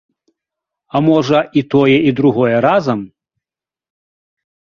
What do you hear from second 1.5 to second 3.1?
і тое і другое разам.